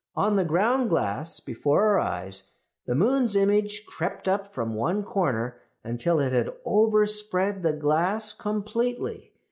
[0.15, 2.53] "On the ground glass before our eyes
[2.87, 9.31] the moon's image crept up from one corner until it had overspread the glass completely.